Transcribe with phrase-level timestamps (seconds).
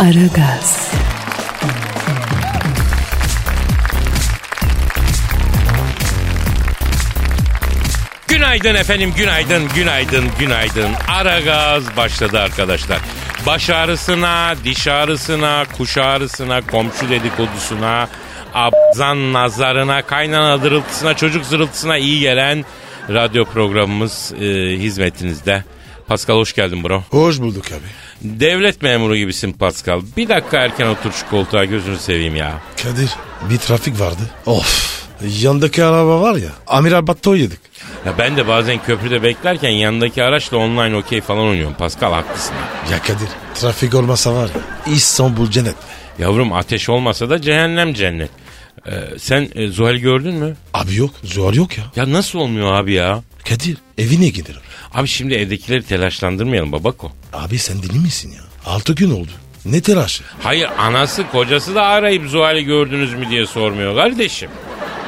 [0.00, 0.92] Aragaz,
[8.28, 10.90] Günaydın efendim, günaydın, günaydın, günaydın.
[11.08, 12.98] Ara gaz başladı arkadaşlar.
[13.46, 18.08] Baş ağrısına, diş ağrısına, kuş ağrısına, komşu dedikodusuna,
[18.54, 22.64] abzan nazarına, kaynana dırıltısına, çocuk zırıltısına iyi gelen
[23.08, 24.44] radyo programımız e,
[24.78, 25.64] hizmetinizde.
[26.06, 27.02] Pascal hoş geldin bro.
[27.10, 27.86] Hoş bulduk abi.
[28.22, 30.02] Devlet memuru gibisin Pascal.
[30.16, 32.60] Bir dakika erken otur şu koltuğa gözünü seveyim ya.
[32.82, 33.10] Kadir
[33.50, 34.22] bir trafik vardı.
[34.46, 35.00] Of.
[35.42, 36.48] Yandaki araba var ya.
[36.66, 37.58] Amiral Batto yedik.
[38.06, 38.18] ya.
[38.18, 41.74] Ben de bazen köprüde beklerken yanındaki araçla online okey falan oynuyorum.
[41.74, 42.54] Pascal haklısın.
[42.90, 42.96] ya.
[42.96, 44.94] Ya Kadir trafik olmasa var ya.
[44.94, 45.74] İstanbul cennet.
[46.18, 48.30] Yavrum ateş olmasa da cehennem cennet.
[48.86, 50.56] Ee, sen e, Zuhal gördün mü?
[50.74, 51.10] Abi yok.
[51.24, 51.84] Zuhal yok ya.
[51.96, 53.22] Ya nasıl olmuyor abi ya?
[53.48, 54.60] Kadir evine giderim.
[54.94, 57.12] Abi şimdi evdekileri telaşlandırmayalım babako.
[57.32, 58.72] Abi sen deli misin ya?
[58.72, 59.30] Altı gün oldu.
[59.64, 60.24] Ne telaşı?
[60.42, 64.50] Hayır anası kocası da arayıp Zuhal'i gördünüz mü diye sormuyor kardeşim.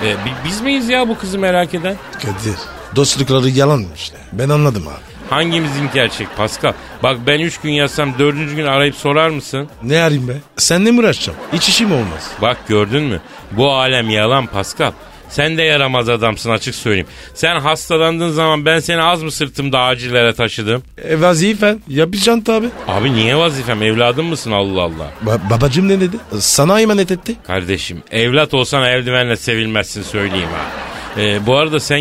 [0.05, 1.97] Ee, bi- biz miyiz ya bu kızı merak eden?
[2.23, 2.55] Kadir
[2.97, 4.13] dostlukları yalanmış.
[4.33, 5.13] Ben anladım abi.
[5.31, 6.73] Hangimizin gerçek Pascal?
[7.03, 9.69] Bak ben üç gün yatsam dördüncü gün arayıp sorar mısın?
[9.83, 10.37] Ne arayayım be?
[10.57, 11.39] Seninle mi uğraşacağım?
[11.53, 12.31] Hiç işim olmaz.
[12.43, 13.21] Bak gördün mü?
[13.53, 14.93] Bu alem yalan Pascal.
[15.33, 17.07] Sen de yaramaz adamsın açık söyleyeyim.
[17.35, 20.83] Sen hastalandığın zaman ben seni az mı sırtımda acillere taşıdım?
[21.05, 22.67] E, vazifen yapacaksın tabi.
[22.89, 25.11] Abi niye vazifem evladım mısın Allah Allah?
[25.27, 26.17] Ba- babacım ne dedi?
[26.39, 27.37] Sana emanet etti.
[27.47, 30.92] Kardeşim evlat olsan eldivenle sevilmezsin söyleyeyim ha.
[31.19, 31.99] Ee, bu arada sen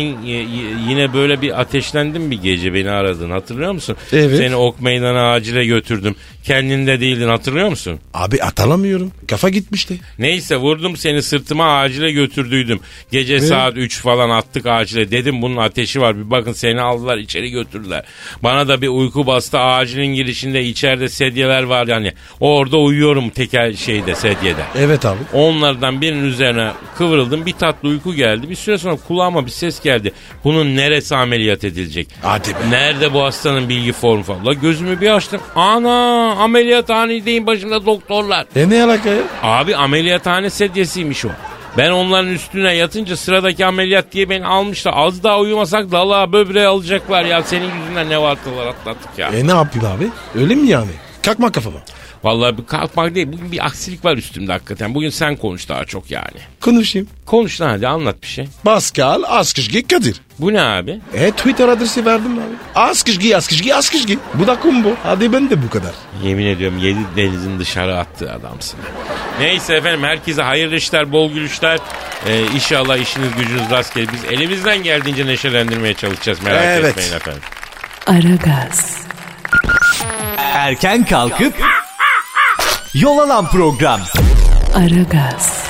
[0.88, 3.96] yine böyle bir ateşlendin bir gece beni aradın hatırlıyor musun?
[4.12, 4.36] Evet.
[4.38, 6.14] Seni ok meydana acile götürdüm.
[6.44, 8.00] Kendinde değildin hatırlıyor musun?
[8.14, 9.12] Abi atalamıyorum.
[9.28, 10.00] Kafa gitmişti.
[10.18, 12.80] Neyse vurdum seni sırtıma acile götürdüydüm.
[13.10, 15.10] Gece saat 3 falan attık acile.
[15.10, 18.04] Dedim bunun ateşi var bir bakın seni aldılar içeri götürdüler.
[18.42, 22.12] Bana da bir uyku bastı acilin girişinde içeride sedyeler var yani.
[22.40, 24.62] Orada uyuyorum teker şeyde sedyede.
[24.78, 25.18] Evet abi.
[25.32, 27.46] Onlardan birinin üzerine kıvrıldım.
[27.46, 28.50] Bir tatlı uyku geldi.
[28.50, 30.12] Bir süre sonra kulağıma bir ses geldi.
[30.44, 32.08] Bunun neresi ameliyat edilecek?
[32.22, 32.70] Hadi be.
[32.70, 34.46] Nerede bu hastanın bilgi formu falan?
[34.46, 35.40] La gözümü bir açtım.
[35.56, 38.46] Ana ameliyathanedeyim başımda doktorlar.
[38.56, 39.22] E ne alaka ya?
[39.42, 41.28] Abi ameliyathane sedyesiymiş o.
[41.78, 44.92] Ben onların üstüne yatınca sıradaki ameliyat diye beni almışlar.
[44.96, 47.42] Az daha uyumasak dalağa böbreğe alacaklar ya.
[47.42, 49.28] Senin yüzünden ne vartalar atlattık ya.
[49.28, 50.08] E ne yapayım abi?
[50.40, 50.90] Öyle mi yani?
[51.22, 51.78] Kalkma kafama.
[52.24, 53.26] Vallahi bir kalkmak değil.
[53.32, 54.94] Bugün bir aksilik var üstümde hakikaten.
[54.94, 56.38] Bugün sen konuş daha çok yani.
[56.60, 57.08] Konuşayım.
[57.26, 58.48] Konuş lan hadi anlat bir şey.
[58.64, 60.20] Pascal Askışgi Kadir.
[60.38, 61.00] Bu ne abi?
[61.14, 62.54] E Twitter adresi verdim abi.
[62.74, 64.18] Askışgi Askışgi Askışgi.
[64.34, 64.94] Bu da kumbu.
[65.02, 65.92] Hadi ben de bu kadar.
[66.22, 68.80] Yemin ediyorum yedi denizin dışarı attığı adamsın.
[69.40, 71.78] Neyse efendim herkese hayırlı işler, bol gülüşler.
[72.28, 74.08] Ee, inşallah işiniz gücünüz rast gelir.
[74.12, 76.84] Biz elimizden geldiğince neşelendirmeye çalışacağız merak Evet.
[76.84, 77.42] etmeyin efendim.
[78.06, 78.96] Aragaz,
[80.38, 81.54] Erken kalkıp
[82.94, 84.00] yol alan program.
[84.74, 85.62] Aragaz,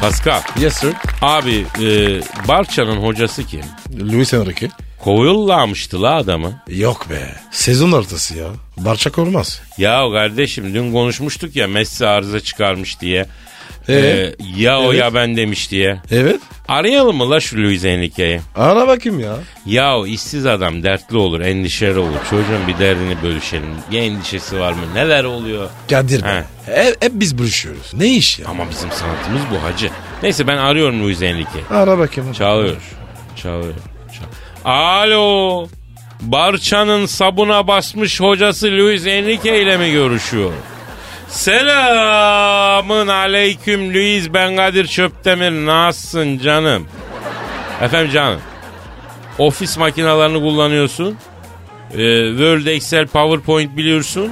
[0.00, 0.92] Pascal, Yes sir.
[1.22, 3.60] abi e, Barça'nın hocası kim?
[4.00, 4.70] Luis Enrique.
[4.98, 6.62] Kovuyorlarmıştı la adamı.
[6.68, 7.34] Yok be.
[7.50, 8.46] Sezon ortası ya.
[8.76, 9.60] Barçak olmaz.
[9.78, 13.26] Ya kardeşim dün konuşmuştuk ya Messi arıza çıkarmış diye.
[13.88, 13.94] Ee?
[13.94, 15.00] Ee, ya o Evet.
[15.00, 15.96] ya ben demiş diye.
[16.10, 16.40] Evet.
[16.68, 18.40] Arayalım mı la şu Luis Enrique'yi?
[18.56, 19.34] Ara bakayım ya.
[19.66, 22.18] Ya işsiz adam dertli olur, endişeli olur.
[22.30, 23.68] Çocuğun bir derdini bölüşelim.
[23.90, 24.80] Ya endişesi var mı?
[24.94, 25.68] Neler oluyor?
[25.90, 26.44] Kadir be.
[26.66, 26.72] He.
[26.84, 27.94] Hep, hep biz buluşuyoruz.
[27.94, 28.46] Ne iş ya?
[28.48, 29.90] Ama bizim sanatımız bu hacı.
[30.22, 31.64] Neyse ben arıyorum Luis Enrique'yi.
[31.70, 32.32] Ara bakayım.
[32.32, 32.76] Çalıyor.
[33.36, 33.74] Çalıyor.
[34.18, 35.66] Çal- Alo.
[36.20, 40.52] Barça'nın sabuna basmış hocası Luis Enrique ile mi görüşüyor?
[41.28, 46.86] Selamın aleyküm Luis ben Kadir Çöptemir nasılsın canım?
[47.82, 48.40] Efendim canım.
[49.38, 51.16] Ofis makinalarını kullanıyorsun.
[51.90, 51.96] Ee,
[52.28, 54.30] Word, Excel, PowerPoint biliyorsun.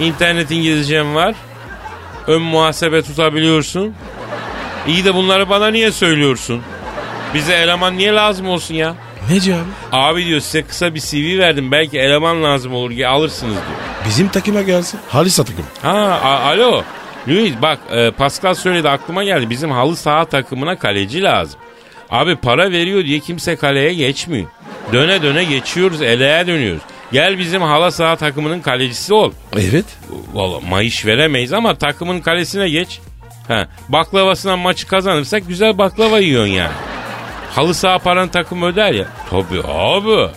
[0.00, 1.34] İnternet İngilizcem var.
[2.26, 3.94] Ön muhasebe tutabiliyorsun.
[4.86, 6.62] İyi de bunları bana niye söylüyorsun?
[7.34, 8.94] Bize eleman niye lazım olsun ya?
[9.30, 9.66] Ne diyor abi?
[9.92, 13.91] Abi diyor size kısa bir CV verdim belki eleman lazım olur alırsınız diyor.
[14.06, 15.00] Bizim takıma gelsin.
[15.08, 15.64] Halisa takım.
[15.82, 16.82] Ha a- alo.
[17.28, 21.60] Luis bak e, Pascal söyledi aklıma geldi bizim halı saha takımına kaleci lazım.
[22.10, 24.46] Abi para veriyor diye kimse kaleye geçmiyor.
[24.92, 26.82] Döne döne geçiyoruz, eleğe dönüyoruz.
[27.12, 29.32] Gel bizim halı saha takımının kalecisi ol.
[29.56, 29.84] Evet.
[30.32, 33.00] Valla mayış veremeyiz ama takımın kalesine geç.
[33.48, 36.72] Ha, baklavasından maçı kazanırsak güzel baklava yiyorsun yani.
[37.54, 39.04] Halı saha paranı takım öder ya.
[39.30, 40.30] Tabii abi.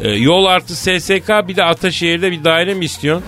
[0.00, 3.24] E, yol artı SSK bir de Ataşehir'de bir daire mi istiyorsun?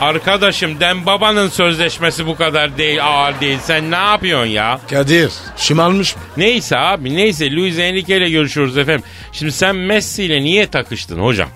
[0.00, 3.58] Arkadaşım Dem Baba'nın sözleşmesi bu kadar değil ağır değil.
[3.62, 4.80] Sen ne yapıyorsun ya?
[4.90, 6.22] Kadir şımarmış mı?
[6.36, 9.04] Neyse abi neyse Luis Enrique ile görüşüyoruz efendim.
[9.32, 11.48] Şimdi sen Messi ile niye takıştın hocam?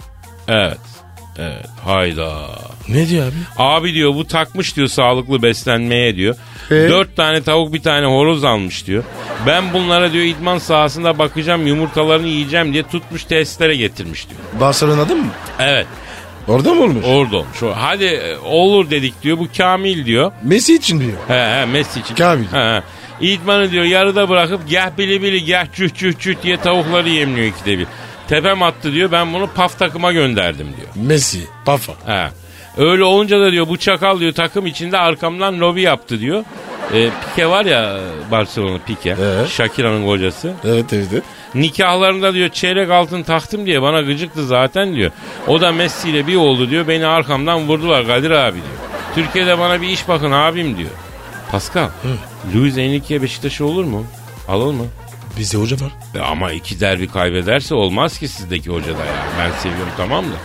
[0.48, 0.78] Evet.
[1.38, 2.48] Evet hayda.
[2.88, 3.34] Ne diyor abi?
[3.58, 6.36] Abi diyor bu takmış diyor sağlıklı beslenmeye diyor.
[6.70, 6.74] Ee?
[6.74, 9.04] Dört tane tavuk bir tane horoz almış diyor.
[9.46, 14.40] Ben bunlara diyor idman sahasında bakacağım yumurtalarını yiyeceğim diye tutmuş testlere getirmiş diyor.
[14.60, 15.26] Barcelona'da mı?
[15.58, 15.86] Evet
[16.48, 17.04] Orada mı olmuş?
[17.08, 17.76] orada olmuş.
[17.76, 20.32] Hadi e, olur dedik diyor bu Kamil diyor.
[20.42, 21.12] Messi için diyor.
[21.28, 22.14] He he Messi için.
[22.14, 22.46] Kamil.
[22.52, 22.82] He, he.
[23.20, 27.78] İdmanı diyor yarıda bırakıp gah bili bili gah cüh cüh cüh diye tavukları yemliyor ikide
[27.78, 27.86] bir.
[28.28, 31.06] Tepem attı diyor ben bunu paf takıma gönderdim diyor.
[31.08, 31.92] Messi, Pafa.
[32.06, 32.30] He.
[32.78, 36.44] Öyle olunca da diyor bu çakal diyor takım içinde arkamdan lobi yaptı diyor.
[36.94, 37.96] E, Pike var ya
[38.30, 39.16] Barcelona Pike.
[39.20, 39.48] Evet.
[39.48, 40.52] Shakira'nın kocası.
[40.64, 41.22] Evet evet.
[41.54, 45.10] Nikahlarında diyor çeyrek altın taktım diye bana gıcıktı zaten diyor.
[45.46, 46.88] O da Messi ile bir oldu diyor.
[46.88, 48.66] Beni arkamdan vurdular Kadir abi diyor.
[49.14, 50.90] Türkiye'de bana bir iş bakın abim diyor.
[51.50, 51.88] Pascal,
[52.54, 54.06] Luis Enrique Beşiktaş'ı olur mu?
[54.48, 54.84] Alır mı?
[55.38, 55.92] Bizde hoca var.
[56.14, 59.14] E ama iki derbi kaybederse olmaz ki sizdeki hocada ya.
[59.38, 60.36] Ben seviyorum tamam da.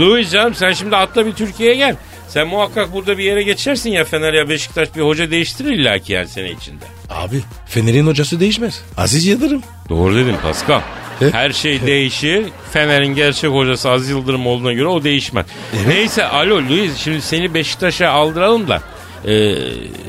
[0.00, 1.96] Louis canım sen şimdi atla bir Türkiye'ye gel.
[2.28, 6.24] Sen muhakkak burada bir yere geçersin ya Fener ya Beşiktaş bir hoca değiştirir illaki her
[6.24, 6.84] sene içinde.
[7.10, 8.82] Abi Fener'in hocası değişmez.
[8.96, 9.62] Aziz Yıldırım.
[9.88, 10.80] Doğru dedin Pascal.
[11.20, 11.30] He?
[11.30, 12.46] Her şey değişir.
[12.72, 15.46] Fener'in gerçek hocası Aziz Yıldırım olduğuna göre o değişmez.
[15.86, 18.82] Neyse alo Luis şimdi seni Beşiktaş'a aldıralım da.
[19.26, 19.56] E,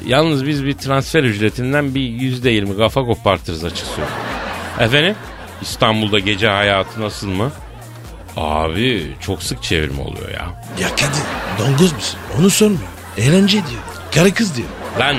[0.05, 4.15] yalnız biz bir transfer ücretinden bir yüzde yirmi kafa kopartırız açık söyleyeyim.
[4.79, 5.15] Efendim
[5.61, 7.51] İstanbul'da gece hayatı nasıl mı?
[8.37, 10.63] Abi çok sık çevirme oluyor ya.
[10.81, 11.23] Ya Kadir
[11.59, 12.19] dongoz musun?
[12.39, 12.81] Onu sormuyor.
[13.17, 13.81] Eğlence diyor.
[14.15, 14.67] Karı kız diyor.
[14.99, 15.15] Lan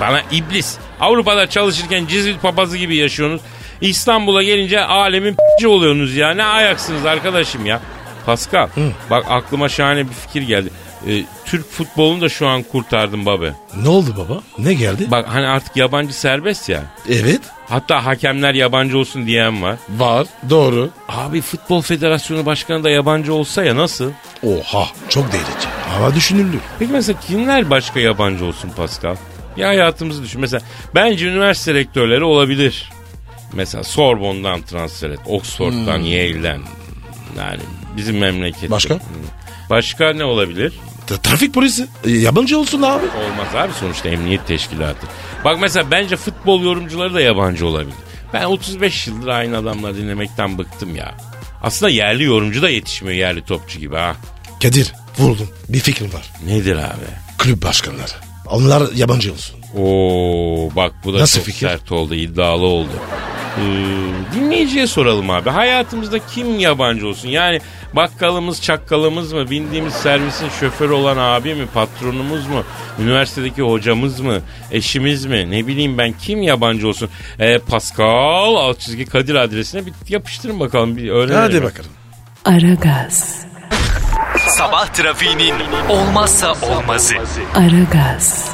[0.00, 0.76] bana iblis.
[1.00, 3.42] Avrupa'da çalışırken cizvit papazı gibi yaşıyorsunuz.
[3.80, 6.30] İstanbul'a gelince alemin p***ci oluyorsunuz ya.
[6.34, 7.80] Ne ayaksınız arkadaşım ya.
[8.26, 8.68] Pascal
[9.10, 10.70] bak aklıma şahane bir fikir geldi.
[11.08, 13.52] Ee, Türk futbolunu da şu an kurtardım babe.
[13.82, 14.42] Ne oldu baba?
[14.58, 15.10] Ne geldi?
[15.10, 16.82] Bak hani artık yabancı serbest ya.
[17.08, 17.40] Evet.
[17.68, 19.76] Hatta hakemler yabancı olsun diyen var.
[19.88, 20.26] Var.
[20.50, 20.90] Doğru.
[21.08, 24.10] Abi Futbol Federasyonu Başkanı da yabancı olsa ya nasıl?
[24.42, 24.88] Oha.
[25.08, 25.68] Çok delici.
[25.96, 26.60] Ama düşünülür.
[26.78, 29.16] Peki mesela kimler başka yabancı olsun Pascal?
[29.56, 30.40] Ya hayatımızı düşün.
[30.40, 30.62] Mesela
[30.94, 32.92] bence üniversite rektörleri olabilir.
[33.52, 35.18] Mesela Sorbonne'dan transfer et.
[35.26, 36.60] Oxford'dan, Yale'den.
[37.38, 37.60] Yani
[37.96, 38.70] bizim memleket.
[38.70, 38.98] Başka?
[39.70, 40.72] Başka ne olabilir?
[41.08, 41.86] Tra- Trafik polisi.
[42.04, 43.04] E, yabancı olsun abi.
[43.06, 45.06] Olmaz abi sonuçta emniyet teşkilatı.
[45.44, 47.94] Bak mesela bence futbol yorumcuları da yabancı olabilir.
[48.32, 51.14] Ben 35 yıldır aynı adamları dinlemekten bıktım ya.
[51.62, 54.16] Aslında yerli yorumcu da yetişmiyor yerli topçu gibi ha.
[54.62, 55.48] Kadir vuruldum.
[55.68, 56.30] Bir fikrim var.
[56.46, 57.04] Nedir abi?
[57.38, 58.12] Kulüp başkanları.
[58.46, 59.56] Onlar yabancı olsun.
[59.78, 61.68] Oo bak bu da Nasıl çok fikir?
[61.68, 62.90] sert oldu, iddialı oldu.
[63.58, 63.62] Ee,
[64.34, 65.50] dinleyiciye soralım abi.
[65.50, 67.28] Hayatımızda kim yabancı olsun?
[67.28, 67.60] Yani
[67.96, 69.50] bakkalımız, çakkalımız mı?
[69.50, 71.66] Bindiğimiz servisin şoförü olan abi mi?
[71.74, 72.62] Patronumuz mu?
[72.98, 74.40] Üniversitedeki hocamız mı?
[74.70, 75.50] Eşimiz mi?
[75.50, 77.08] Ne bileyim ben kim yabancı olsun?
[77.40, 80.96] Ee, Pascal alt çizgi Kadir adresine bir yapıştırın bakalım.
[80.96, 81.40] Bir öğrenelim.
[81.40, 81.90] Hadi bakalım.
[82.44, 83.44] Aragaz,
[84.48, 85.54] Sabah trafiğinin
[85.88, 87.14] olmazsa olmazı.
[87.54, 88.50] Aragaz,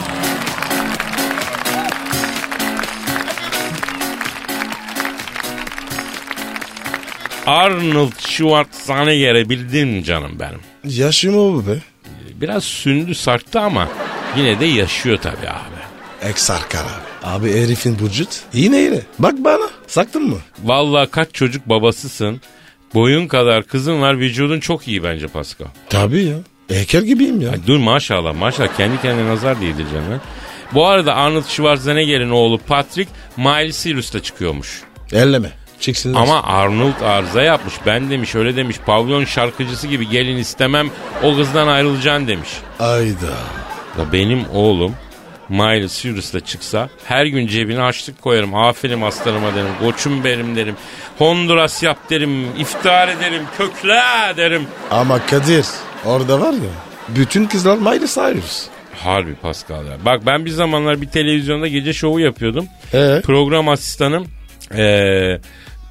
[7.50, 10.61] Arnold Schwarzenegger'i bildin mi canım benim?
[10.85, 11.78] Yaşım o be.
[12.40, 13.88] Biraz sündü sarktı ama
[14.37, 16.28] yine de yaşıyor tabii abi.
[16.30, 17.26] Eksarkar abi.
[17.26, 19.00] Abi herifin vücut yine yine.
[19.19, 19.71] Bak bana.
[19.87, 20.37] Saktın mı?
[20.64, 22.40] Vallahi kaç çocuk babasısın.
[22.95, 25.66] Boyun kadar kızın var vücudun çok iyi bence Pascal.
[25.88, 26.37] Tabii ya.
[26.69, 27.50] Heykel gibiyim ya.
[27.50, 30.21] Ay dur maşallah maşallah kendi kendine nazar değdireceksin ha.
[30.75, 34.83] Bu arada Arnold Schwarzenegger'in oğlu Patrick Miley Cyrus'ta çıkıyormuş.
[35.12, 35.60] Elleme.
[35.81, 36.15] Çıksın.
[36.15, 37.75] Ama Arnold arıza yapmış.
[37.87, 38.77] Ben demiş öyle demiş.
[38.87, 40.91] Pavyon şarkıcısı gibi gelin istemem
[41.23, 42.51] o kızdan ayrılacaksın demiş.
[42.79, 43.31] Ayda.
[43.99, 44.95] Da benim oğlum
[45.49, 48.55] Miley Cyrus'la çıksa her gün cebine açlık koyarım.
[48.55, 49.69] Aferin aslanıma derim.
[49.81, 50.77] Koçum benim derim.
[51.19, 52.45] Honduras yap derim.
[52.59, 53.43] iftihar ederim.
[53.59, 54.01] Kökle
[54.37, 54.63] derim.
[54.91, 55.67] Ama Kadir
[56.05, 56.71] orada var ya.
[57.09, 58.67] Bütün kızlar Miley Cyrus.
[59.05, 59.97] Harbi Pascal ya.
[60.05, 62.67] Bak ben bir zamanlar bir televizyonda gece şovu yapıyordum.
[62.95, 63.21] Ee?
[63.25, 64.27] Program asistanım
[64.75, 65.41] ee,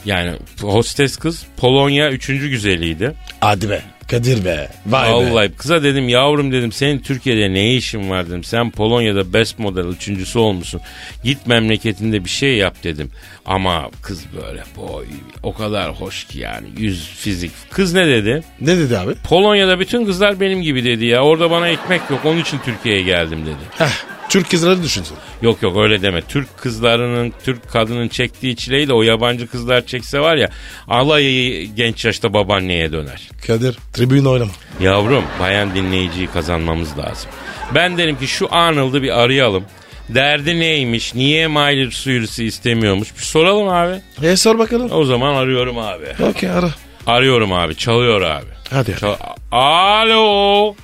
[0.05, 3.15] yani hostes kız Polonya üçüncü güzeliydi.
[3.39, 3.81] Hadi be.
[4.07, 4.69] Kadir be.
[4.85, 5.13] Vay be.
[5.13, 8.43] Vallahi kıza dedim yavrum dedim senin Türkiye'de ne işin var dedim.
[8.43, 10.81] Sen Polonya'da best model üçüncüsü olmuşsun.
[11.23, 13.11] Git memleketinde bir şey yap dedim.
[13.45, 15.05] Ama kız böyle boy
[15.43, 17.51] o kadar hoş ki yani yüz fizik.
[17.71, 18.43] Kız ne dedi?
[18.61, 19.13] Ne dedi abi?
[19.15, 21.21] Polonya'da bütün kızlar benim gibi dedi ya.
[21.23, 23.55] Orada bana ekmek yok onun için Türkiye'ye geldim dedi.
[23.77, 25.17] Heh, Türk kızları düşünsün.
[25.41, 26.21] Yok yok öyle deme.
[26.21, 30.49] Türk kızlarının, Türk kadının çektiği çileyi de o yabancı kızlar çekse var ya
[30.87, 33.29] alayı genç yaşta babaanneye döner.
[33.47, 34.51] Kadir tribün oynama.
[34.79, 37.31] Yavrum bayan dinleyiciyi kazanmamız lazım.
[37.75, 39.63] Ben derim ki şu Arnold'u bir arayalım.
[40.09, 41.15] Derdi neymiş?
[41.15, 43.15] Niye Miley Cyrus'u istemiyormuş?
[43.17, 44.01] Bir soralım abi.
[44.27, 44.89] E sor bakalım.
[44.91, 46.05] O zaman arıyorum abi.
[46.23, 46.69] Okey ara.
[47.07, 47.75] Arıyorum abi.
[47.75, 48.45] Çalıyor abi.
[48.69, 48.95] Hadi.
[48.99, 49.15] Çal-
[49.51, 50.75] Alo.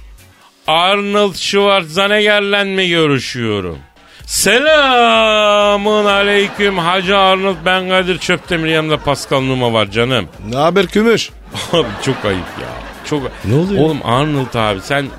[0.67, 3.79] Arnold Schwarzenegger'le mi görüşüyorum?
[4.25, 10.27] Selamun aleyküm Hacı Arnold ben Kadir Çöptemir yanımda Pascal Numa var canım.
[10.50, 11.29] Ne haber kümüş?
[11.74, 12.67] Abi çok ayıp ya.
[13.10, 13.84] Çok Ne oluyor?
[13.84, 15.10] Oğlum Arnold abi sen mm,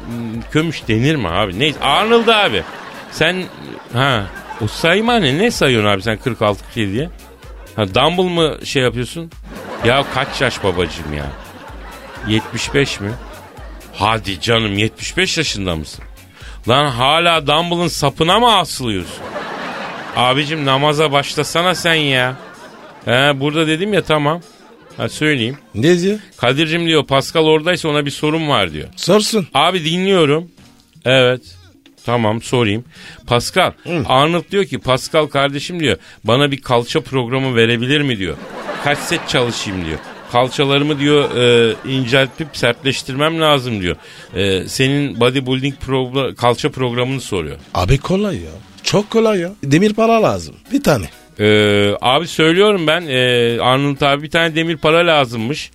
[0.52, 1.58] kömüş denir mi abi?
[1.58, 2.62] Neyse Arnold abi.
[3.10, 3.44] Sen
[3.92, 4.22] ha
[4.64, 5.38] o sayma ne?
[5.38, 7.08] Ne sayıyorsun abi sen 46 diye?
[7.76, 9.30] Ha Dumble mı şey yapıyorsun?
[9.84, 11.26] Ya kaç yaş babacığım ya?
[12.28, 13.10] 75 mi?
[13.98, 16.04] Hadi canım 75 yaşında mısın?
[16.68, 19.24] Lan hala Dumble'ın sapına mı asılıyorsun?
[20.16, 22.36] Abicim namaza başlasana sen ya.
[23.04, 24.40] He burada dedim ya tamam.
[24.96, 25.58] Ha söyleyeyim.
[25.74, 26.18] Ne diyor?
[26.36, 28.88] Kadir'cim diyor Pascal oradaysa ona bir sorun var diyor.
[28.96, 29.48] Sorsun.
[29.54, 30.50] Abi dinliyorum.
[31.04, 31.42] Evet.
[32.06, 32.84] Tamam sorayım.
[33.26, 33.72] Pascal.
[34.08, 38.36] Arnold diyor ki Pascal kardeşim diyor bana bir kalça programı verebilir mi diyor.
[38.84, 39.98] Kaç set çalışayım diyor.
[40.32, 43.96] Kalçalarımı diyor e, inceltip sertleştirmem lazım diyor.
[44.34, 47.56] E, senin bodybuilding pro- kalça programını soruyor.
[47.74, 48.50] Abi kolay ya.
[48.82, 49.50] Çok kolay ya.
[49.64, 50.54] Demir para lazım.
[50.72, 51.04] Bir tane.
[51.40, 55.70] Ee, abi söylüyorum ben e, Arnold abi bir tane demir para lazımmış.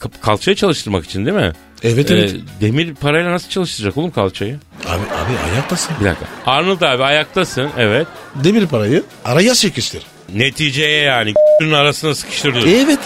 [0.00, 1.52] Ka- Kalçayı çalıştırmak için değil mi?
[1.82, 2.34] Evet Ee, evet.
[2.60, 4.58] demir parayla nasıl çalıştıracak oğlum kalçayı?
[4.86, 5.96] Abi abi ayaktasın.
[6.00, 6.26] Bir dakika.
[6.46, 8.06] Arnold abi ayaktasın evet.
[8.34, 10.02] Demir parayı araya sıkıştır.
[10.34, 11.34] Neticeye yani
[11.74, 12.70] arasına sıkıştırıyorsun.
[12.70, 12.98] Evet.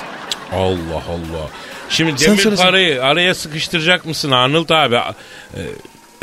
[0.52, 1.48] Allah Allah.
[1.88, 4.96] Şimdi Sen demir parayı araya sıkıştıracak mısın Arnold abi?
[4.96, 5.60] E,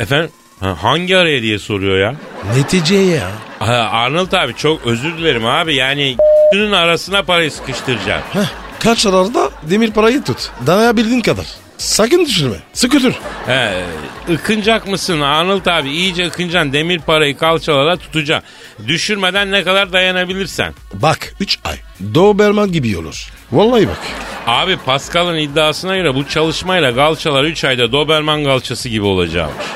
[0.00, 0.30] efendim
[0.60, 2.14] ha, hangi araya diye soruyor ya.
[2.56, 3.30] Neticeye ya.
[3.58, 6.16] Ha, Arnold abi çok özür dilerim abi yani
[6.72, 8.40] arasına parayı sıkıştıracaksın.
[8.40, 8.46] Heh.
[8.80, 10.50] Kaç arada demir parayı tut.
[10.66, 11.46] Danayabildiğin kadar.
[11.78, 12.56] Sakın düşürme.
[12.72, 13.12] Sıkı dur.
[13.46, 13.84] He,
[14.32, 15.90] ıkınacak mısın Arnold abi?
[15.90, 16.72] İyice ıkınacaksın.
[16.72, 18.50] Demir parayı kalçalara tutacaksın.
[18.88, 20.74] Düşürmeden ne kadar dayanabilirsen.
[20.94, 21.76] Bak 3 ay.
[22.14, 23.28] Doberman gibi olur.
[23.52, 23.98] Vallahi bak.
[24.46, 29.66] Abi Pascal'ın iddiasına göre bu çalışmayla kalçalar 3 ayda Doberman kalçası gibi olacakmış.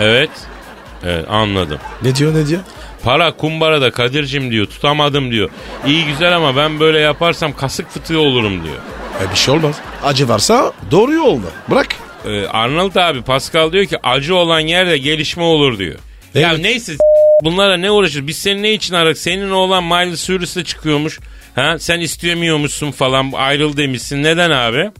[0.00, 0.30] Evet.
[1.04, 1.78] Evet anladım.
[2.02, 2.60] Ne diyor ne diyor?
[3.04, 5.50] Para kumbarada Kadir'cim diyor tutamadım diyor.
[5.86, 8.76] İyi güzel ama ben böyle yaparsam kasık fıtığı olurum diyor.
[9.26, 9.76] E bir şey olmaz.
[10.04, 11.46] Acı varsa doğru yolda.
[11.70, 11.86] Bırak.
[12.26, 15.94] Ee, Arnold abi Pascal diyor ki acı olan yerde gelişme olur diyor.
[16.34, 16.60] Ya Evet.
[16.64, 16.98] neyse s-
[17.44, 18.26] bunlara ne uğraşır?
[18.26, 19.18] Biz seni ne için aradık?
[19.18, 21.18] Senin oğlan Miley Cyrus'la çıkıyormuş.
[21.54, 24.22] Ha sen istemiyormuşsun falan ayrıl demişsin.
[24.22, 24.90] Neden abi?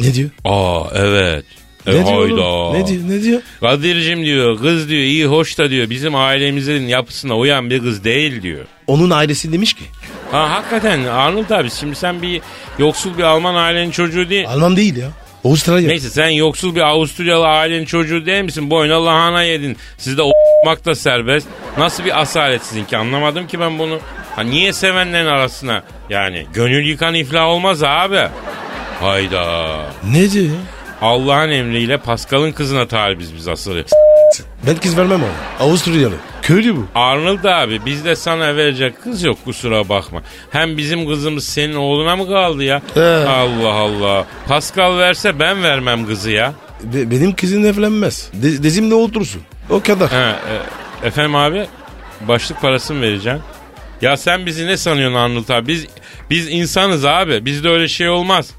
[0.00, 0.30] Ne diyor?
[0.44, 1.44] Aa evet.
[1.86, 2.20] E, Ne diyor?
[2.28, 2.42] hayda.
[2.44, 2.80] oğlum?
[2.80, 3.02] Ne diyor?
[3.08, 3.40] Ne diyor?
[3.60, 8.42] Kadir'cim diyor kız diyor iyi hoş da diyor bizim ailemizin yapısına uyan bir kız değil
[8.42, 8.64] diyor.
[8.86, 9.82] Onun ailesi demiş ki.
[10.32, 12.40] Ha hakikaten Arnold abi şimdi sen bir
[12.78, 14.48] yoksul bir Alman ailenin çocuğu değil.
[14.48, 15.08] Alman değil ya.
[15.44, 15.88] Avustralya.
[15.88, 18.70] Neyse sen yoksul bir Avusturyalı ailenin çocuğu değil misin?
[18.70, 19.76] Boyuna lahana yedin.
[19.98, 21.48] Sizde o**mak da serbest.
[21.78, 23.98] Nasıl bir asalet sizinki anlamadım ki ben bunu.
[24.36, 25.82] Ha niye sevenlerin arasına?
[26.10, 28.28] Yani gönül yıkan iflah olmaz abi.
[29.00, 29.76] Hayda.
[30.10, 30.56] Ne diyor?
[31.02, 33.76] Allah'ın emriyle Pascal'ın kızına talibiz biz asıl.
[34.66, 35.64] Ben kız vermem ona.
[35.66, 36.14] Avusturyalı.
[36.42, 36.86] Köylü bu.
[36.94, 40.22] Arnold abi bizde sana verecek kız yok kusura bakma.
[40.50, 42.82] Hem bizim kızımız senin oğluna mı kaldı ya?
[42.94, 43.00] He.
[43.28, 44.26] Allah Allah.
[44.48, 46.54] Pascal verse ben vermem kızı ya.
[46.82, 48.30] Be- benim kızım evlenmez.
[48.32, 49.42] De- dizimde otursun.
[49.70, 50.10] O kadar.
[50.12, 51.66] He, e, efendim abi
[52.20, 53.40] başlık parasını vereceğim.
[54.02, 55.68] Ya sen bizi ne sanıyorsun Arnold abi?
[55.68, 55.86] Biz,
[56.30, 57.44] biz insanız abi.
[57.44, 58.50] Bizde öyle şey olmaz.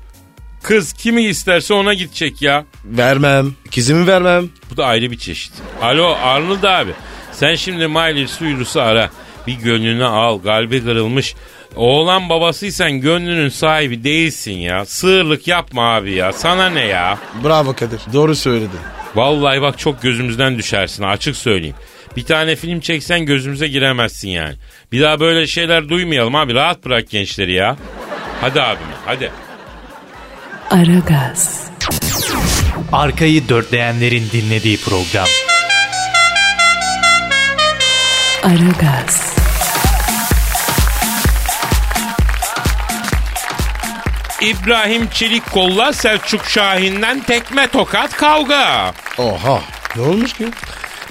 [0.63, 2.65] Kız kimi isterse ona gidecek ya.
[2.85, 3.53] Vermem.
[3.75, 4.49] Kızımı vermem.
[4.77, 5.53] Da ayrı bir çeşit.
[5.81, 6.91] Alo Arnold abi.
[7.31, 9.09] Sen şimdi Miley Cyrus'u ara.
[9.47, 10.39] Bir gönlünü al.
[10.39, 11.35] Kalbi kırılmış.
[11.75, 14.85] Oğlan babasıysan gönlünün sahibi değilsin ya.
[14.85, 16.33] Sığırlık yapma abi ya.
[16.33, 17.17] Sana ne ya?
[17.43, 18.01] Bravo Kadir.
[18.13, 18.79] Doğru söyledin.
[19.15, 21.75] Vallahi bak çok gözümüzden düşersin açık söyleyeyim.
[22.17, 24.55] Bir tane film çeksen gözümüze giremezsin yani.
[24.91, 26.53] Bir daha böyle şeyler duymayalım abi.
[26.53, 27.77] Rahat bırak gençleri ya.
[28.41, 29.31] Hadi abim hadi.
[30.69, 31.67] Aragaz,
[32.91, 35.27] Arkayı dörtleyenlerin dinlediği program.
[38.43, 39.35] Aragaz,
[44.41, 48.93] İbrahim Çelikkol'la Selçuk Şahin'den tekme tokat kavga.
[49.17, 49.61] Oha.
[49.95, 50.45] Ne olmuş ki?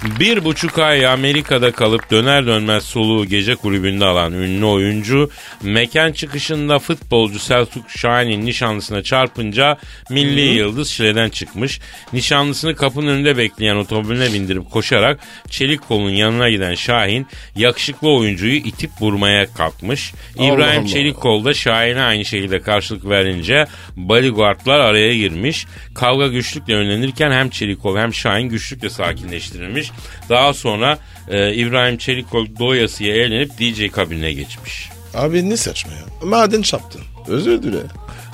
[0.05, 5.31] Bir buçuk ay Amerika'da kalıp döner dönmez soluğu gece kulübünde alan ünlü oyuncu
[5.63, 9.79] mekan çıkışında futbolcu Selçuk Şahin'in nişanlısına çarpınca
[10.11, 11.81] milli yıldız şileden çıkmış.
[12.13, 17.27] Nişanlısını kapının önünde bekleyen otomobiline bindirip koşarak çelik kolun yanına giden Şahin
[17.57, 20.13] yakışıklı oyuncuyu itip vurmaya kalkmış.
[20.35, 20.89] İbrahim Allah.
[20.89, 25.67] Çelikkol da Şahin'e aynı şekilde karşılık verince bodyguardlar araya girmiş.
[25.95, 29.86] Kavga güçlükle önlenirken hem Çelikkol hem Şahin güçlükle sakinleştirilmiş.
[30.29, 34.89] Daha sonra e, İbrahim Çelikkol doyasıya eğlenip DJ kabinine geçmiş.
[35.15, 36.29] Abi ne saçma ya.
[36.29, 37.01] Maden çarptın.
[37.29, 37.79] Özür dile.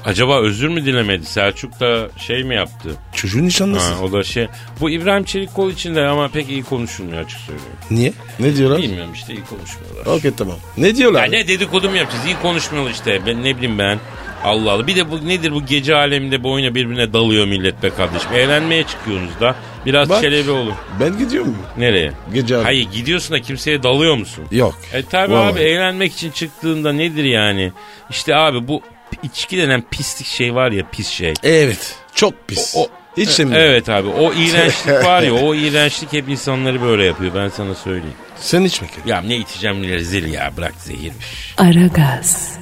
[0.05, 1.27] Acaba özür mü dilemedi?
[1.27, 2.91] Selçuk da şey mi yaptı?
[3.15, 3.95] Çocuğun nişanlısı.
[3.95, 4.47] Ha, o da şey.
[4.81, 7.73] Bu İbrahim Çelikkol için de ama pek iyi konuşulmuyor açık söylüyorum.
[7.91, 8.13] Niye?
[8.39, 8.79] Ne diyorlar?
[8.83, 10.07] Bilmiyorum işte iyi konuşmuyorlar.
[10.19, 10.57] Okey tamam.
[10.77, 11.25] Ne diyorlar?
[11.25, 12.27] Ya ne dedikodu mu yapacağız?
[12.27, 13.21] İyi konuşmuyorlar işte.
[13.27, 13.99] Ben ne bileyim ben.
[14.45, 14.87] Allah Allah.
[14.87, 18.31] Bir de bu nedir bu gece aleminde boyuna birbirine dalıyor millet be kardeşim.
[18.35, 19.57] Eğlenmeye çıkıyorsunuz da.
[19.87, 20.21] Biraz Bak.
[20.21, 20.75] çelebi olun.
[21.01, 21.57] Ben gidiyorum.
[21.79, 22.13] Nereye?
[22.35, 22.63] Gece abi.
[22.65, 24.45] Hayır gidiyorsun da kimseye dalıyor musun?
[24.51, 24.79] Yok.
[24.93, 27.73] E tabi abi eğlenmek için çıktığında nedir yani?
[28.11, 28.83] İşte abi bu
[29.23, 31.35] içki denen pislik şey var ya pis şey.
[31.43, 31.95] Evet.
[32.15, 32.75] Çok pis.
[32.77, 33.67] O- Hiç sevmiyorum.
[33.67, 38.15] Evet abi o iğrençlik var ya o iğrençlik hep insanları böyle yapıyor ben sana söyleyeyim.
[38.41, 39.11] Sen içme Kadir.
[39.11, 41.55] Ya ne içeceğim ne rezil ya bırak zehirmiş.
[41.59, 42.53] Aragaz,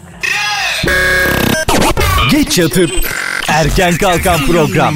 [2.31, 2.91] Geç yatıp
[3.49, 4.95] erken kalkan program.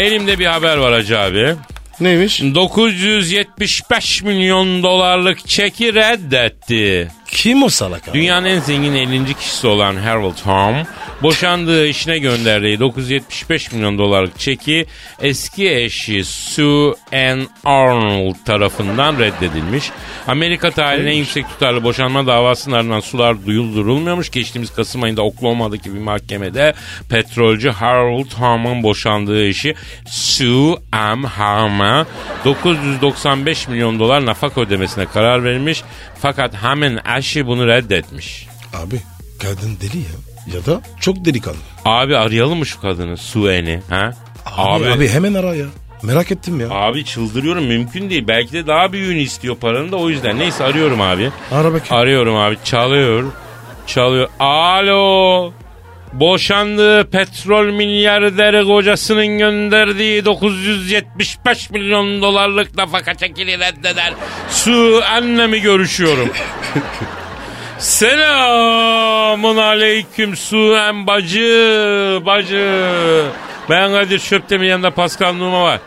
[0.00, 1.54] Elimde bir haber var Hacı abi.
[2.00, 2.40] Neymiş?
[2.42, 7.08] 975 milyon dolarlık çeki reddetti.
[7.32, 8.18] Kim o salak abi?
[8.18, 9.34] Dünyanın en zengin 50.
[9.34, 10.86] kişisi olan Harold Holm
[11.22, 14.86] boşandığı eşine gönderdiği 975 milyon dolarlık çeki
[15.20, 19.90] eski eşi Sue Ann Arnold tarafından reddedilmiş.
[20.26, 24.30] Amerika tarihinin en yüksek tutarlı boşanma davasının ardından sular duyuldurulmuyormuş.
[24.30, 26.74] Geçtiğimiz Kasım ayında Oklahoma'daki bir mahkemede
[27.08, 29.74] petrolcü Harold Holm'un boşandığı eşi
[30.06, 32.06] Sue Ann Holm'a
[32.44, 35.82] 995 milyon dolar nafaka ödemesine karar verilmiş.
[36.20, 38.46] Fakat hemen eşi bunu reddetmiş.
[38.74, 39.00] Abi
[39.38, 40.56] kadın deli ya.
[40.58, 41.58] Ya da çok delikanlı.
[41.84, 44.12] Abi arayalım mı şu kadını Sue'ni ha?
[44.56, 45.66] Abi, abi hemen ara ya.
[46.02, 46.70] Merak ettim ya.
[46.70, 48.24] Abi çıldırıyorum mümkün değil.
[48.28, 50.38] Belki de daha büyüğünü istiyor paranın da o yüzden.
[50.38, 51.30] Neyse arıyorum abi.
[51.52, 52.02] Ara bakayım.
[52.02, 53.24] Arıyorum abi çalıyor.
[53.86, 54.28] Çalıyor.
[54.38, 55.52] Alo.
[56.12, 64.12] Boşandığı petrol milyarderi kocasının gönderdiği 975 milyon dolarlık nafaka çekili reddeder.
[64.48, 66.30] Su annemi görüşüyorum.
[67.78, 72.82] Selamun aleyküm Suem bacı bacı.
[73.70, 75.80] Ben Kadir Şöptemir yanında Pascal Numa var.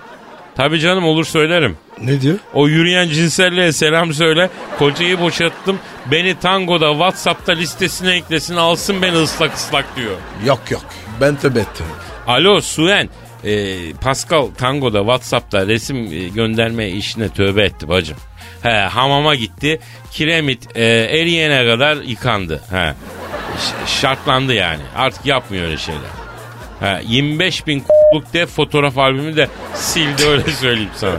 [0.55, 1.77] Tabii canım olur söylerim.
[2.01, 2.38] Ne diyor?
[2.53, 4.49] O yürüyen cinselliğe selam söyle.
[4.79, 5.79] Kocayı boşattım.
[6.12, 10.15] Beni tangoda Whatsapp'ta listesine eklesin alsın beni ıslak ıslak diyor.
[10.45, 10.82] Yok yok.
[11.21, 11.86] Ben tövbe ettim.
[12.27, 13.10] Alo Suen.
[13.45, 18.17] Ee, Pascal tangoda Whatsapp'ta resim e, gönderme işine tövbe etti bacım.
[18.62, 19.79] He, hamama gitti.
[20.12, 22.62] Kiremit e, eriyene kadar yıkandı.
[22.71, 22.93] He.
[23.60, 24.82] Ş- şartlandı yani.
[24.95, 26.01] Artık yapmıyor öyle şeyler.
[26.83, 31.15] He, 25 bin k***luk de fotoğraf albümü de sildi öyle söyleyeyim sana.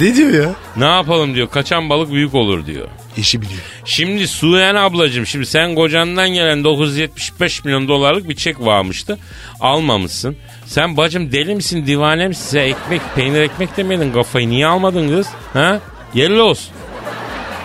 [0.00, 0.54] Ne diyor ya?
[0.76, 1.48] Ne yapalım diyor.
[1.50, 2.88] Kaçan balık büyük olur diyor.
[3.16, 3.60] İşi biliyor.
[3.84, 9.18] Şimdi Suyen ablacığım şimdi sen kocandan gelen 975 milyon dolarlık bir çek varmıştı.
[9.60, 10.36] Almamışsın.
[10.66, 12.44] Sen bacım deli misin divane misin?
[12.44, 15.26] Size ekmek peynir ekmek demedin kafayı niye almadın kız?
[15.52, 15.80] Ha?
[16.14, 16.72] Yerli olsun.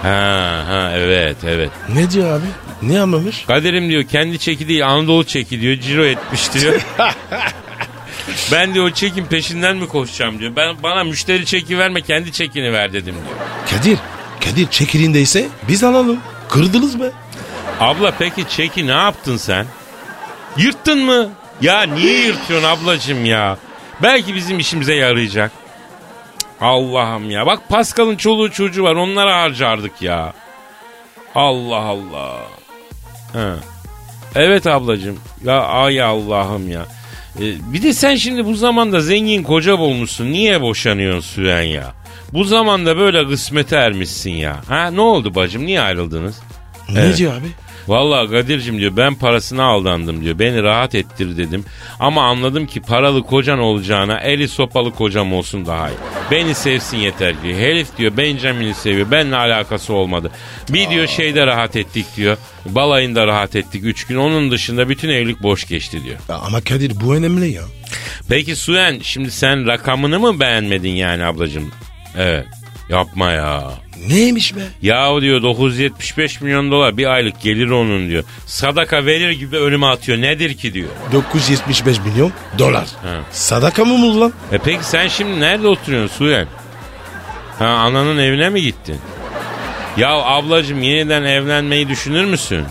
[0.01, 1.69] Ha ha evet evet.
[1.93, 2.45] Ne diyor abi?
[2.81, 3.45] Ne anlamış?
[3.45, 6.81] Kaderim diyor kendi çeki değil Anadolu çeki diyor ciro etmiş diyor.
[8.51, 10.55] ben diyor o çekin peşinden mi koşacağım diyor.
[10.55, 13.37] Ben bana müşteri çeki verme kendi çekini ver dedim diyor.
[13.69, 13.99] Kadir.
[14.43, 16.19] Kadir çekirindeyse biz alalım.
[16.49, 17.11] Kırdınız be.
[17.79, 19.65] Abla peki çeki ne yaptın sen?
[20.57, 21.29] Yırttın mı?
[21.61, 23.57] Ya niye yırtıyorsun ablacığım ya?
[24.03, 25.51] Belki bizim işimize yarayacak.
[26.61, 27.45] Allah'ım ya.
[27.45, 28.95] Bak Pascal'ın çoluğu çocuğu var.
[28.95, 30.33] Onlara harcardık ya.
[31.35, 32.37] Allah Allah.
[33.35, 33.55] Ha.
[34.35, 35.17] Evet ablacığım.
[35.45, 36.85] Ya ay Allah'ım ya.
[37.39, 40.25] Ee, bir de sen şimdi bu zamanda zengin koca bulmuşsun.
[40.31, 41.93] Niye boşanıyorsun Süren ya?
[42.33, 44.61] Bu zamanda böyle kısmete ermişsin ya.
[44.67, 45.65] Ha ne oldu bacım?
[45.65, 46.39] Niye ayrıldınız?
[46.89, 47.17] Ne Evet.
[47.17, 47.47] diyor abi?
[47.87, 50.39] Vallahi Kadir'cim diyor ben parasına aldandım diyor.
[50.39, 51.65] Beni rahat ettir dedim.
[51.99, 55.97] Ama anladım ki paralı kocan olacağına eli sopalı kocam olsun daha iyi.
[56.31, 57.57] Beni sevsin yeter ki.
[57.57, 59.11] Herif diyor Benjamin'i seviyor.
[59.11, 60.31] Benimle alakası olmadı.
[60.69, 62.37] Bir diyor şeyde rahat ettik diyor.
[62.65, 64.15] Balayında rahat ettik 3 gün.
[64.15, 66.17] Onun dışında bütün evlilik boş geçti diyor.
[66.29, 67.61] Ya ama Kadir bu önemli ya.
[68.29, 71.71] Peki Suyen şimdi sen rakamını mı beğenmedin yani ablacığım?
[72.17, 72.45] Evet.
[72.89, 73.63] Yapma ya.
[74.09, 74.59] Neymiş be?
[74.81, 78.23] Ya diyor 975 milyon dolar bir aylık gelir onun diyor.
[78.45, 80.17] Sadaka verir gibi önüme atıyor.
[80.17, 80.89] Nedir ki diyor.
[81.11, 82.83] 975 milyon dolar.
[82.83, 83.17] He.
[83.31, 84.33] Sadaka mı mı lan?
[84.51, 86.47] E peki sen şimdi nerede oturuyorsun Suyen?
[87.59, 88.99] Ha ananın evine mi gittin?
[89.97, 92.65] Ya ablacım yeniden evlenmeyi düşünür müsün?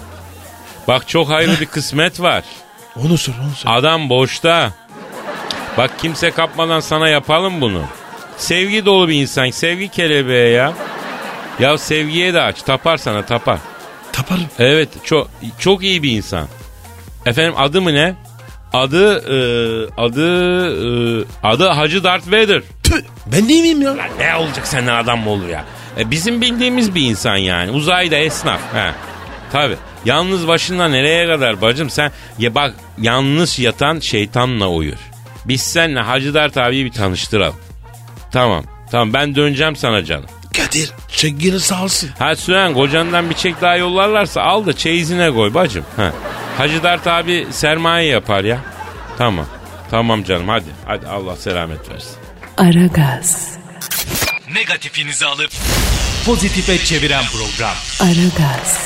[0.88, 2.44] Bak çok hayırlı bir kısmet var.
[2.96, 3.70] Onu sor onu sor.
[3.70, 4.72] Adam boşta.
[5.78, 7.82] Bak kimse kapmadan sana yapalım bunu.
[8.36, 9.50] Sevgi dolu bir insan.
[9.50, 10.72] Sevgi kelebeği ya.
[11.60, 12.62] Ya sevgiye de aç.
[12.62, 13.58] Tapar sana tapar.
[14.12, 14.46] Taparım.
[14.58, 16.48] Evet çok çok iyi bir insan.
[17.26, 18.14] Efendim adı mı ne?
[18.72, 19.36] Adı e,
[19.96, 22.62] adı e, adı Hacı Darth Vader.
[22.82, 23.96] Tüh, ben değil miyim ya?
[23.96, 25.64] Lan ne olacak senden adam mı olur ya?
[25.98, 27.70] E, bizim bildiğimiz bir insan yani.
[27.70, 28.60] Uzayda esnaf.
[28.74, 28.90] He.
[29.52, 29.76] Tabi.
[30.04, 34.98] Yalnız başına nereye kadar bacım sen ya bak yalnız yatan şeytanla uyur.
[35.44, 37.56] Biz seninle Hacı Dert abiyi bir tanıştıralım.
[38.34, 38.64] Tamam.
[38.90, 40.24] Tamam ben döneceğim sana canım.
[40.56, 42.10] Kadir çek geri sağ olsun.
[42.18, 45.84] Ha Süren kocandan bir çek daha yollarlarsa al da çeyizine koy bacım.
[45.96, 46.12] Ha.
[46.58, 48.58] Hacı Dert abi sermaye yapar ya.
[49.18, 49.46] Tamam.
[49.90, 50.68] Tamam canım hadi.
[50.86, 52.16] Hadi Allah selamet versin.
[52.56, 53.58] Aragaz,
[54.54, 55.50] Negatifinizi alıp
[56.26, 57.74] pozitife çeviren program.
[58.00, 58.78] Aragaz,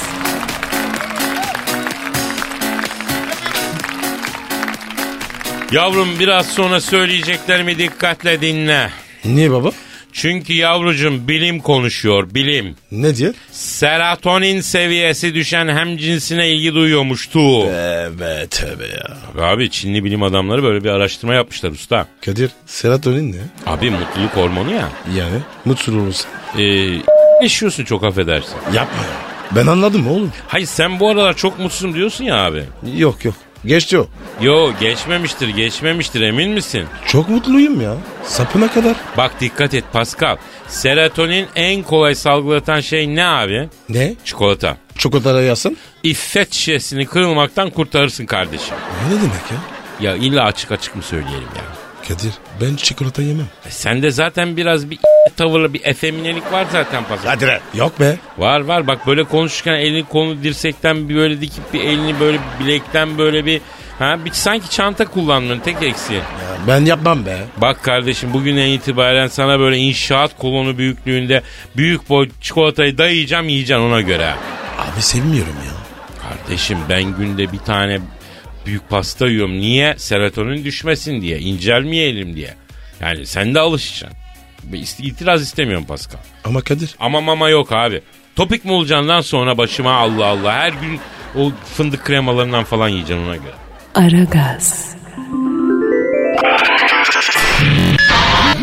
[5.73, 8.91] Yavrum biraz sonra söyleyeceklerimi dikkatle dinle.
[9.35, 9.71] Niye baba?
[10.13, 12.77] Çünkü yavrucum bilim konuşuyor bilim.
[12.93, 13.35] Ne diyor?
[13.53, 17.65] Serotonin seviyesi düşen hem cinsine ilgi duyuyormuştu.
[17.67, 19.45] Evet tövbe ya.
[19.47, 22.07] Abi Çinli bilim adamları böyle bir araştırma yapmışlar usta.
[22.25, 23.37] Kadir serotonin ne?
[23.67, 24.89] Abi mutluluk hormonu ya.
[25.19, 26.27] Yani mutsuz olursun.
[26.59, 26.63] Ee,
[27.43, 28.55] yaşıyorsun çok affedersin.
[28.75, 29.29] Yapma ya.
[29.57, 30.33] Ben anladım oğlum.
[30.49, 32.65] Hayır sen bu aralar çok mutsuzum diyorsun ya abi.
[32.97, 33.35] Yok yok.
[33.65, 34.07] Geçti o.
[34.41, 36.85] Yo geçmemiştir geçmemiştir emin misin?
[37.07, 37.95] Çok mutluyum ya.
[38.25, 38.97] Sapına kadar.
[39.17, 40.37] Bak dikkat et Pascal.
[40.69, 43.69] Serotonin en kolay salgılatan şey ne abi?
[43.89, 44.15] Ne?
[44.25, 44.77] Çikolata.
[44.99, 45.77] Çikolata yazsın.
[46.03, 48.75] İffet şişesini kırılmaktan kurtarırsın kardeşim.
[49.09, 49.59] Ne demek ya?
[50.11, 51.78] Ya illa açık açık mı söyleyelim ya?
[52.09, 53.47] Kadir ben çikolata yemem.
[53.67, 54.99] E Sende zaten biraz bir
[55.37, 57.31] tavırlı bir efeminelik var zaten Pascal.
[57.31, 57.61] Hadi re.
[57.75, 58.17] Yok be.
[58.39, 63.19] Var var bak böyle konuşurken elini konu dirsekten bir böyle dikip bir elini böyle bilekten
[63.19, 63.61] böyle bir
[63.99, 66.19] ha bir sanki çanta kullanmıyorsun tek eksiği.
[66.19, 66.25] Ya
[66.69, 67.39] ben yapmam be.
[67.57, 71.43] Bak kardeşim bugünden itibaren sana böyle inşaat kolonu büyüklüğünde
[71.77, 74.35] büyük boy çikolatayı dayayacağım yiyeceksin ona göre.
[74.79, 75.73] Abi sevmiyorum ya.
[76.31, 78.01] Kardeşim ben günde bir tane
[78.69, 79.59] büyük pasta yiyorum.
[79.59, 79.95] Niye?
[79.99, 81.39] Serotonin düşmesin diye.
[81.39, 82.55] incelmeyelim diye.
[83.01, 84.19] Yani sen de alışacaksın.
[84.99, 86.19] İtiraz istemiyorum Pascal.
[86.45, 88.03] Ama Kadir Ama mama yok abi.
[88.37, 90.53] Topik mi olacaksından sonra başıma Allah Allah.
[90.53, 91.01] Her gün
[91.37, 93.55] o fındık kremalarından falan yiyeceksin ona göre.
[93.95, 94.95] Aragaz,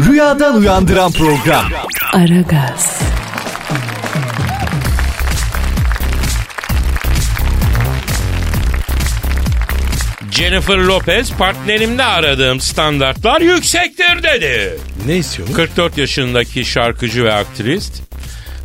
[0.10, 1.66] Rüyadan uyandıran program.
[2.14, 2.95] Aragaz,
[10.36, 14.78] Jennifer Lopez partnerimde aradığım standartlar yüksektir dedi.
[15.08, 15.56] ne istiyorsun?
[15.56, 18.02] 44 yaşındaki şarkıcı ve aktrist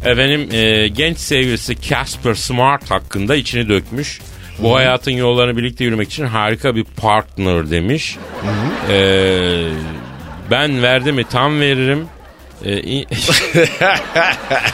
[0.05, 4.21] efendim e, genç sevgilisi Casper Smart hakkında içini dökmüş.
[4.59, 8.17] Bu hayatın yollarını birlikte yürümek için harika bir partner demiş.
[8.91, 8.97] E,
[10.51, 12.07] ben verdi mi tam veririm.
[12.65, 13.07] E, in-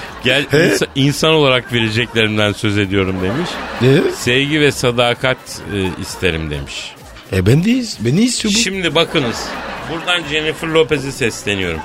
[0.26, 3.50] Gel insa- insan olarak vereceklerimden söz ediyorum demiş.
[3.80, 4.12] Ne?
[4.12, 5.36] Sevgi ve sadakat
[5.74, 6.94] e, isterim demiş.
[7.32, 8.58] E ben de ben ne istiyor bu?
[8.58, 9.44] Şimdi bakınız.
[9.90, 11.80] Buradan Jennifer Lopez'e sesleniyorum.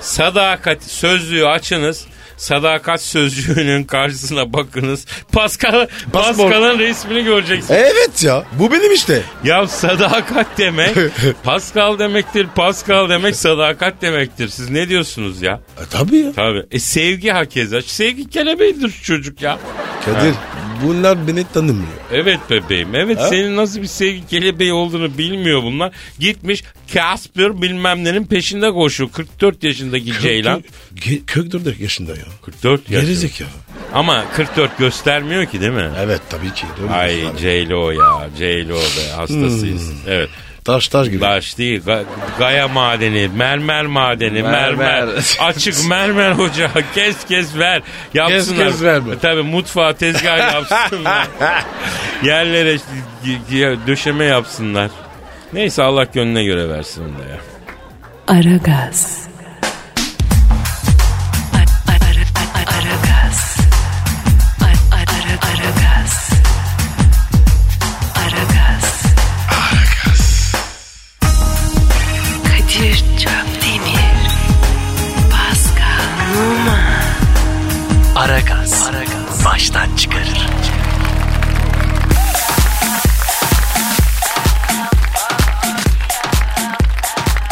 [0.00, 2.06] Sadakat sözlüğü açınız.
[2.36, 5.06] Sadakat sözcüğünün karşısına bakınız.
[5.32, 5.86] Pascal.
[6.12, 7.80] Pascal'ın resmini göreceksiniz.
[7.80, 9.22] Evet ya bu benim işte.
[9.44, 10.96] Ya sadakat demek
[11.44, 12.46] Pascal demektir.
[12.54, 14.48] Pascal demek sadakat demektir.
[14.48, 15.60] Siz ne diyorsunuz ya?
[15.78, 16.32] E, tabii ya.
[16.32, 16.66] Tabii.
[16.70, 17.82] E sevgi hakeza.
[17.82, 19.58] Sevgi kelebeğidir çocuk ya.
[20.04, 20.34] Kadir
[20.82, 21.88] bunlar beni tanımıyor.
[22.12, 22.94] Evet bebeğim.
[22.94, 25.92] Evet senin nasıl bir sevgi kelebeği olduğunu bilmiyor bunlar.
[26.18, 29.10] Gitmiş Casper bilmem nenin peşinde koşuyor.
[29.10, 30.64] 44 yaşındaki Ceylan.
[30.96, 32.24] Ge- 44 yaşında ya.
[32.44, 33.00] 44 yaşında.
[33.00, 33.48] Gerizekalı.
[33.92, 35.90] Ama 44 göstermiyor ki değil mi?
[35.98, 36.66] Evet tabii ki.
[36.82, 37.16] Doğru Ay.
[37.40, 38.28] J-Lo ya.
[38.38, 39.92] J-Lo be hastasıyız.
[40.08, 40.28] Evet.
[40.64, 41.20] Taş taş gibi.
[41.20, 41.82] Taş değil.
[41.86, 42.04] Ga-
[42.38, 45.04] gaya madeni, mermer madeni, mermer.
[45.04, 45.36] Mermer.
[45.40, 46.70] Açık mermer ocağı.
[46.94, 47.82] Kes kes ver.
[48.14, 48.66] Yapsınlar.
[48.66, 49.14] kes ver mi?
[49.22, 51.26] Tabii mutfağa tezgah yapsınlar.
[52.22, 52.78] Yerlere
[53.86, 54.90] döşeme yapsınlar.
[55.52, 57.40] Neyse Allah gönlüne göre versin onu da ya.
[58.38, 59.28] Aragaz.
[78.34, 78.90] Aragaz.
[79.44, 80.46] Baştan çıkarır.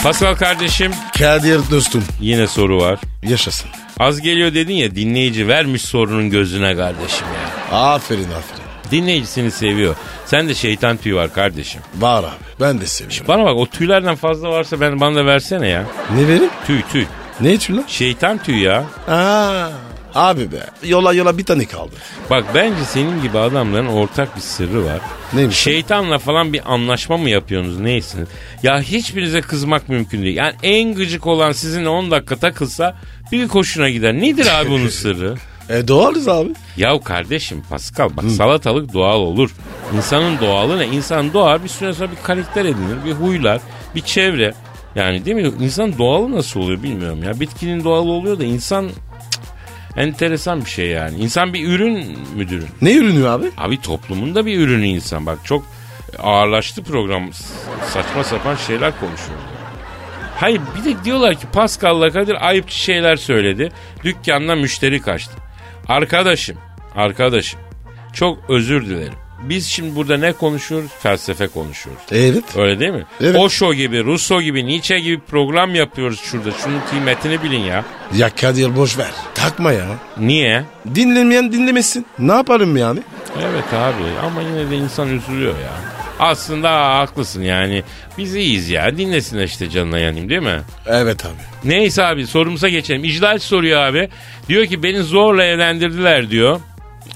[0.03, 2.99] Pascal kardeşim Kadir dostum yine soru var.
[3.29, 3.71] yaşasın.
[3.99, 7.79] Az geliyor dedin ya dinleyici vermiş sorunun gözüne kardeşim ya.
[7.79, 8.62] Aferin aferin.
[8.90, 9.97] Dinleyici seni seviyor.
[10.27, 11.81] Sen de şeytan tüyü var kardeşim.
[11.99, 13.27] Var abi ben de seviyorum.
[13.29, 15.85] Bana bak o tüylerden fazla varsa ben bana da versene ya.
[16.16, 16.51] Ne vereyim?
[16.66, 17.05] Tüy tüy.
[17.40, 17.85] Ne için lan?
[17.88, 18.85] Şeytan tüyü ya.
[19.09, 19.68] Aa,
[20.14, 21.92] abi be yola yola bir tane kaldı.
[22.31, 25.01] Bak bence senin gibi adamların ortak bir sırrı var.
[25.33, 25.57] Neymiş?
[25.57, 28.29] Şeytanla falan bir anlaşma mı yapıyorsunuz neysiniz?
[28.62, 30.37] Ya hiçbirinize kızmak mümkün değil.
[30.37, 32.96] Yani en gıcık olan sizinle 10 dakika takılsa
[33.33, 34.14] bir hoşuna gider.
[34.14, 35.35] Nedir abi bunun sırrı?
[35.68, 36.51] E doğalız abi.
[36.77, 39.51] Ya kardeşim Pascal bak salatalık doğal olur.
[39.96, 40.87] İnsanın doğalı ne?
[40.87, 43.61] İnsan doğar bir süre sonra bir karakter edinir, bir huylar,
[43.94, 44.55] bir çevre.
[44.94, 45.53] Yani değil mi?
[45.61, 47.40] İnsan doğalı nasıl oluyor bilmiyorum ya.
[47.40, 48.90] Bitkinin doğalı oluyor da insan
[49.96, 51.18] enteresan bir şey yani.
[51.18, 52.64] İnsan bir ürün müdürü.
[52.83, 53.50] Ne ürünü abi?
[53.57, 55.26] Abi toplumun da bir ürünü insan.
[55.26, 55.66] Bak çok
[56.18, 57.33] ağırlaştı program.
[57.92, 59.38] Saçma sapan şeyler konuşuyor.
[60.37, 63.72] Hayır bir de diyorlar ki Pascal'la Kadir ayıpçı şeyler söyledi.
[64.05, 65.35] Dükkandan müşteri kaçtı.
[65.88, 66.57] Arkadaşım,
[66.96, 67.61] arkadaşım
[68.12, 69.22] çok özür dilerim.
[69.42, 70.90] Biz şimdi burada ne konuşuyoruz?
[71.02, 72.02] Felsefe konuşuyoruz.
[72.12, 72.44] Evet.
[72.57, 73.05] Öyle değil mi?
[73.20, 73.37] Evet.
[73.37, 76.50] Osho gibi, Rousseau gibi, Nietzsche gibi program yapıyoruz şurada.
[76.50, 77.85] Şunun kıymetini bilin ya.
[78.16, 79.11] Ya Kadir boş ver.
[79.35, 79.87] Takma ya.
[80.18, 80.64] Niye?
[80.94, 82.07] Dinlemeyen dinlemesin.
[82.18, 83.00] Ne yapalım yani?
[83.40, 85.72] Evet abi ama yine de insan üzülüyor ya.
[86.18, 87.83] Aslında haklısın yani.
[88.18, 88.96] Biz iyiyiz ya.
[88.96, 90.61] Dinlesinler işte canına yanayım değil mi?
[90.87, 91.68] Evet abi.
[91.70, 93.05] Neyse abi sorumuza geçelim.
[93.05, 94.09] İclal soruyor abi.
[94.48, 96.61] Diyor ki beni zorla evlendirdiler diyor.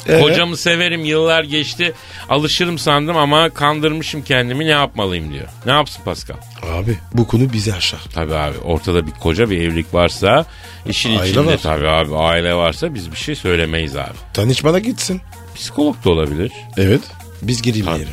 [0.09, 0.21] Ee?
[0.21, 1.93] Kocamı severim yıllar geçti.
[2.29, 5.49] Alışırım sandım ama kandırmışım kendimi ne yapmalıyım diyor.
[5.67, 6.37] Ne yapsın Pascal?
[6.73, 8.01] Abi bu konu bizi aşar.
[8.15, 10.47] Tabii abi ortada bir koca bir evlilik varsa
[10.89, 11.59] işin Aile içinde var.
[11.63, 14.17] tabii abi aile varsa biz bir şey söylemeyiz abi.
[14.35, 15.21] Tanışmana gitsin.
[15.55, 16.53] Psikolog da olabilir.
[16.77, 17.01] Evet.
[17.43, 18.09] Biz girmeyelim.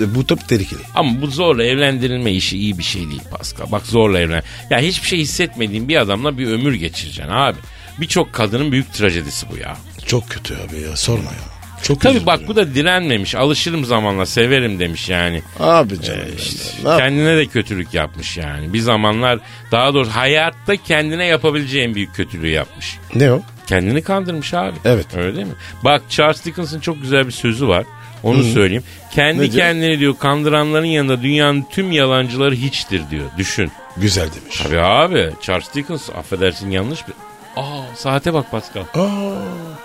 [0.00, 0.80] E, Bu top tehlikeli.
[0.94, 3.72] Ama bu zorla evlendirilme işi iyi bir şey değil Pascal.
[3.72, 4.42] Bak zorla evlen.
[4.70, 7.58] Ya hiçbir şey hissetmediğin bir adamla bir ömür geçireceksin abi.
[8.00, 9.76] Birçok kadının büyük trajedisi bu ya.
[10.06, 11.56] Çok kötü abi ya sorma ya.
[11.82, 13.34] Çok Tabii bak bu da direnmemiş.
[13.34, 15.42] Alışırım zamanla severim demiş yani.
[15.60, 16.20] Abi canım.
[16.32, 18.72] Ee, işte yap- kendine de kötülük yapmış yani.
[18.72, 19.38] Bir zamanlar
[19.72, 22.98] daha doğrusu hayatta kendine yapabileceği en büyük kötülüğü yapmış.
[23.14, 23.42] Ne o?
[23.66, 24.76] Kendini kandırmış abi.
[24.84, 25.06] Evet.
[25.16, 25.54] Öyle değil mi?
[25.84, 27.84] Bak Charles Dickens'ın çok güzel bir sözü var.
[28.22, 28.84] Onu söyleyeyim.
[29.14, 29.64] Kendi Ne diyor?
[29.66, 33.24] kendini diyor kandıranların yanında dünyanın tüm yalancıları hiçtir diyor.
[33.38, 33.70] Düşün.
[33.96, 34.60] Güzel demiş.
[34.62, 37.14] Tabii abi Charles Dickens affedersin yanlış bir...
[37.56, 38.82] Aa saate bak Pascal.
[38.82, 39.06] Aa,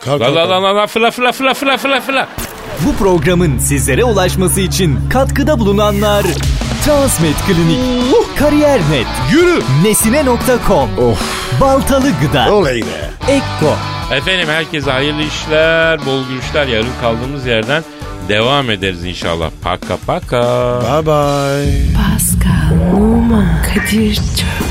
[0.05, 2.27] kalk, La la la la la fıla fıla fıla fıla fıla fıla.
[2.85, 6.25] Bu programın sizlere ulaşması için katkıda bulunanlar
[6.85, 7.79] Transmed Klinik,
[8.39, 9.61] Kariyer.net, Yürü.
[9.83, 11.21] Nesine.com, Of.
[11.61, 13.31] Baltalı Gıda, Oley be.
[13.33, 13.75] Ekko.
[14.15, 16.67] Efendim herkese hayırlı işler, bol gülüşler.
[16.67, 17.83] Yarın kaldığımız yerden
[18.29, 19.49] devam ederiz inşallah.
[19.63, 20.41] Paka paka.
[20.81, 21.83] Bye bye.
[21.95, 24.70] Pascal, Oman, Kadir çok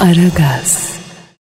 [0.00, 0.91] Aragaz.